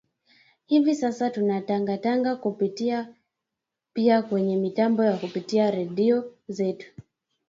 hivi 0.65 0.95
sasa 0.95 1.29
tunatangaza 1.29 2.35
kupitia 2.35 3.15
pia 3.93 4.21
kwenye 4.21 4.57
mitambo 4.57 5.03
ya 5.03 5.17
kupitia 5.17 5.71
redio 5.71 6.33
zetu 6.47 6.85